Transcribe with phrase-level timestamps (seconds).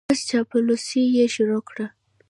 [0.09, 1.85] بس چاپلوسي یې شروع کړه.